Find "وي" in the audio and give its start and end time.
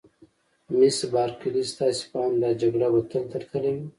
3.75-3.85